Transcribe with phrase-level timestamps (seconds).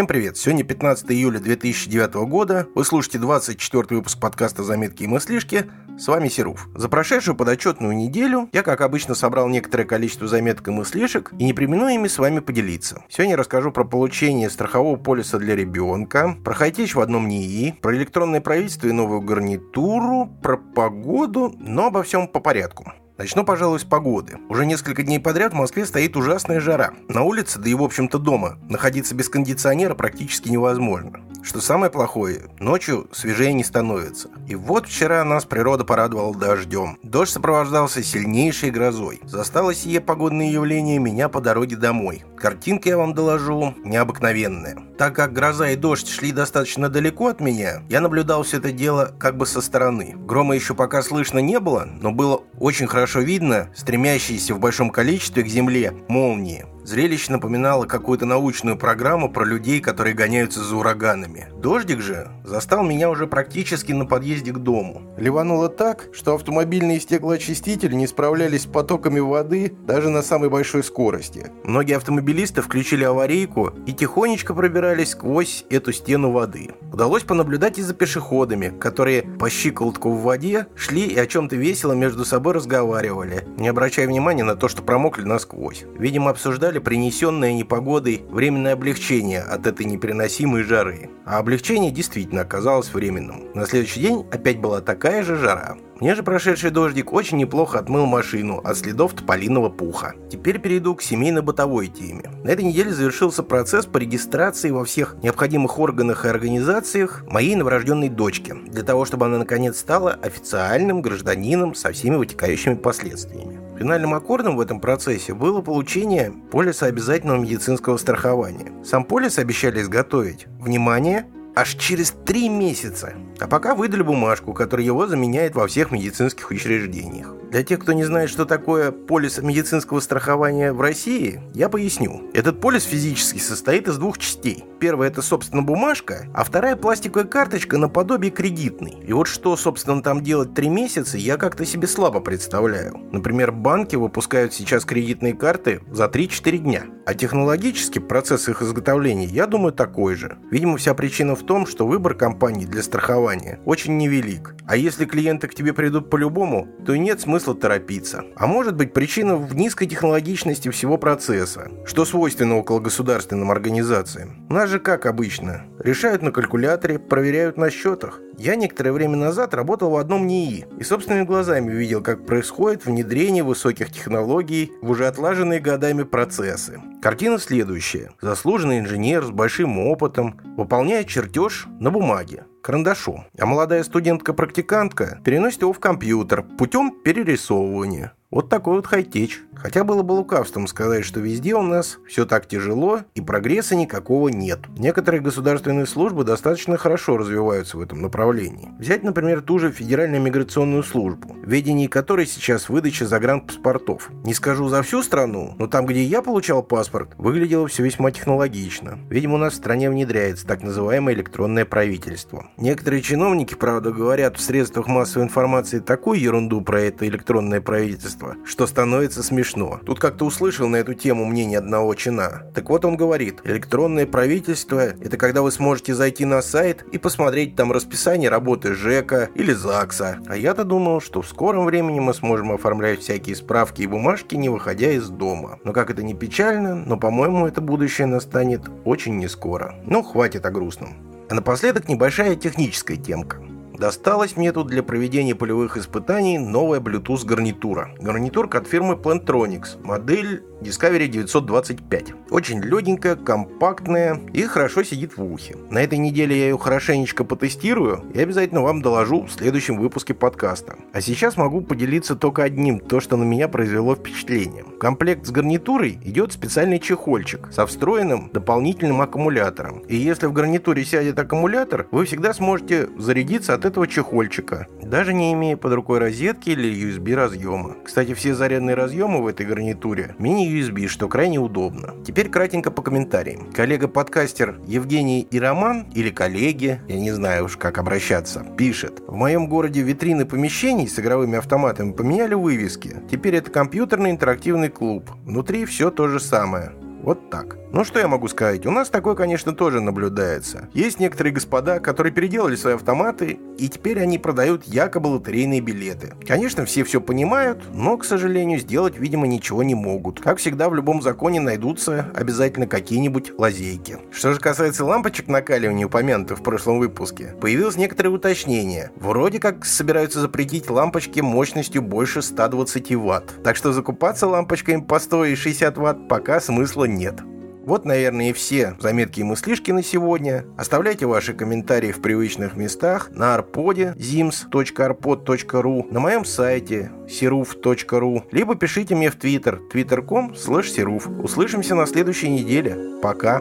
[0.00, 0.38] Всем привет!
[0.38, 2.66] Сегодня 15 июля 2009 года.
[2.74, 5.66] Вы слушаете 24 выпуск подкаста «Заметки и мыслишки».
[5.98, 6.68] С вами Серов.
[6.74, 11.52] За прошедшую подотчетную неделю я, как обычно, собрал некоторое количество заметок и мыслишек и не
[11.52, 13.04] примену ими с вами поделиться.
[13.10, 18.40] Сегодня расскажу про получение страхового полиса для ребенка, про хайтеч в одном НИИ, про электронное
[18.40, 22.90] правительство и новую гарнитуру, про погоду, но обо всем по порядку.
[23.20, 24.38] Начну, пожалуй, с погоды.
[24.48, 26.94] Уже несколько дней подряд в Москве стоит ужасная жара.
[27.06, 31.20] На улице, да и в общем-то дома, находиться без кондиционера практически невозможно.
[31.42, 34.30] Что самое плохое, ночью свежее не становится.
[34.48, 36.96] И вот вчера нас природа порадовала дождем.
[37.02, 39.20] Дождь сопровождался сильнейшей грозой.
[39.24, 42.24] Застало сие погодное явление меня по дороге домой.
[42.40, 44.78] Картинка, я вам доложу, необыкновенная.
[44.96, 49.14] Так как гроза и дождь шли достаточно далеко от меня, я наблюдал все это дело
[49.18, 50.14] как бы со стороны.
[50.16, 55.42] Грома еще пока слышно не было, но было очень хорошо видно стремящиеся в большом количестве
[55.42, 56.64] к земле молнии.
[56.84, 61.48] Зрелище напоминало какую-то научную программу про людей, которые гоняются за ураганами.
[61.60, 65.02] Дождик же застал меня уже практически на подъезде к дому.
[65.16, 71.46] Ливануло так, что автомобильные стеклоочистители не справлялись с потоками воды даже на самой большой скорости.
[71.64, 76.70] Многие автомобилисты включили аварийку и тихонечко пробирались сквозь эту стену воды.
[76.92, 81.92] Удалось понаблюдать и за пешеходами, которые по щиколотку в воде шли и о чем-то весело
[81.92, 85.84] между собой разговаривали, не обращая внимания на то, что промокли насквозь.
[85.96, 91.10] Видимо, обсуждали принесенное непогодой временное облегчение от этой непереносимой жары.
[91.24, 93.48] А облегчение действительно оказалось временным.
[93.54, 95.76] На следующий день опять была такая же жара.
[96.00, 100.14] Мне же прошедший дождик очень неплохо отмыл машину от следов тополиного пуха.
[100.30, 102.30] Теперь перейду к семейно-бытовой теме.
[102.42, 108.08] На этой неделе завершился процесс по регистрации во всех необходимых органах и организациях моей новорожденной
[108.08, 113.60] дочки, для того, чтобы она наконец стала официальным гражданином со всеми вытекающими последствиями.
[113.78, 118.72] Финальным аккордом в этом процессе было получение полиса обязательного медицинского страхования.
[118.84, 121.26] Сам полис обещали изготовить, внимание,
[121.60, 123.14] аж через три месяца.
[123.38, 127.34] А пока выдали бумажку, которая его заменяет во всех медицинских учреждениях.
[127.50, 132.30] Для тех, кто не знает, что такое полис медицинского страхования в России, я поясню.
[132.32, 134.64] Этот полис физически состоит из двух частей.
[134.78, 138.96] Первая это, собственно, бумажка, а вторая пластиковая карточка наподобие кредитной.
[139.04, 142.96] И вот что, собственно, там делать три месяца, я как-то себе слабо представляю.
[143.12, 146.84] Например, банки выпускают сейчас кредитные карты за 3-4 дня.
[147.10, 150.38] А технологически процесс их изготовления, я думаю, такой же.
[150.52, 154.54] Видимо, вся причина в том, что выбор компаний для страхования очень невелик.
[154.64, 158.26] А если клиенты к тебе придут по-любому, то нет смысла торопиться.
[158.36, 164.46] А может быть причина в низкой технологичности всего процесса, что свойственно около государственным организациям.
[164.48, 168.20] Нас же как обычно, решают на калькуляторе, проверяют на счетах.
[168.40, 173.42] Я некоторое время назад работал в одном НИИ и собственными глазами видел, как происходит внедрение
[173.42, 176.80] высоких технологий в уже отлаженные годами процессы.
[177.02, 178.12] Картина следующая.
[178.22, 185.74] Заслуженный инженер с большим опытом выполняет чертеж на бумаге карандашом, а молодая студентка-практикантка переносит его
[185.74, 188.14] в компьютер путем перерисовывания.
[188.30, 189.40] Вот такой вот хай-теч.
[189.56, 194.28] Хотя было бы лукавством сказать, что везде у нас все так тяжело и прогресса никакого
[194.28, 194.60] нет.
[194.78, 198.70] Некоторые государственные службы достаточно хорошо развиваются в этом направлении.
[198.78, 204.10] Взять, например, ту же Федеральную миграционную службу, ведении которой сейчас выдача загранпаспортов.
[204.24, 208.98] Не скажу за всю страну, но там, где я получал паспорт, выглядело все весьма технологично.
[209.10, 212.46] Видимо, у нас в стране внедряется так называемое электронное правительство.
[212.56, 218.66] Некоторые чиновники, правда, говорят в средствах массовой информации такую ерунду про это электронное правительство, что
[218.66, 219.80] становится смешно.
[219.84, 222.42] Тут как-то услышал на эту тему мнение одного чина.
[222.54, 227.56] Так вот он говорит, электронное правительство– это когда вы сможете зайти на сайт и посмотреть
[227.56, 230.20] там расписание работы ЖЭКа или ЗАГСа.
[230.28, 234.50] А я-то думал, что в скором времени мы сможем оформлять всякие справки и бумажки, не
[234.50, 235.58] выходя из дома.
[235.64, 239.74] Но как это не печально, но, по-моему, это будущее настанет очень не скоро.
[239.86, 240.90] Ну, хватит о грустном.
[241.30, 243.38] А напоследок небольшая техническая темка.
[243.72, 247.88] Досталась мне тут для проведения полевых испытаний новая Bluetooth гарнитура.
[247.98, 252.12] Гарнитурка от фирмы Plantronics, модель Discovery 925.
[252.30, 255.56] Очень легенькая, компактная и хорошо сидит в ухе.
[255.70, 260.76] На этой неделе я ее хорошенечко потестирую и обязательно вам доложу в следующем выпуске подкаста.
[260.92, 264.64] А сейчас могу поделиться только одним, то, что на меня произвело впечатление.
[264.64, 269.78] В комплект с гарнитурой идет специальный чехольчик со встроенным дополнительным аккумулятором.
[269.88, 275.32] И если в гарнитуре сядет аккумулятор, вы всегда сможете зарядиться от этого чехольчика, даже не
[275.32, 277.76] имея под рукой розетки или USB разъема.
[277.84, 281.94] Кстати, все зарядные разъемы в этой гарнитуре мини-USB, что крайне удобно.
[282.04, 283.52] Теперь кратенько по комментариям.
[283.52, 289.00] Коллега-подкастер Евгений и Роман, или коллеги, я не знаю уж как обращаться, пишет.
[289.06, 292.96] В моем городе витрины помещений с игровыми автоматами поменяли вывески.
[293.10, 295.10] Теперь это компьютерный интерактивный клуб.
[295.24, 296.72] Внутри все то же самое.
[297.02, 297.56] Вот так.
[297.72, 298.66] Ну что я могу сказать?
[298.66, 300.68] У нас такое, конечно, тоже наблюдается.
[300.74, 306.14] Есть некоторые господа, которые переделали свои автоматы, и теперь они продают якобы лотерейные билеты.
[306.26, 310.20] Конечно, все все понимают, но, к сожалению, сделать, видимо, ничего не могут.
[310.20, 313.98] Как всегда, в любом законе найдутся обязательно какие-нибудь лазейки.
[314.10, 318.90] Что же касается лампочек накаливания, упомянутых в прошлом выпуске, появилось некоторое уточнение.
[318.96, 323.42] Вроде как собираются запретить лампочки мощностью больше 120 ватт.
[323.44, 327.20] Так что закупаться лампочками по 100 и 60 ватт пока смысла нет.
[327.64, 330.44] Вот, наверное, и все заметки и мыслишки на сегодня.
[330.56, 338.94] Оставляйте ваши комментарии в привычных местах на арподе zims.arpod.ru, на моем сайте siruf.ru, либо пишите
[338.94, 341.22] мне в твиттер twitter.com slash.
[341.22, 342.76] Услышимся на следующей неделе.
[343.02, 343.40] Пока!